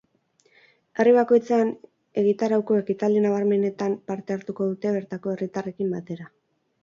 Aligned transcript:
Herri 1.01 1.11
bakoitzean, 1.17 1.73
egitarauko 2.21 2.79
ekitaldi 2.85 3.21
nabarmenenetan 3.25 3.95
parte 4.09 4.37
hartuko 4.37 4.69
dute 4.73 4.97
bertako 4.99 5.35
herritarrekin 5.35 5.97
batera. 5.99 6.27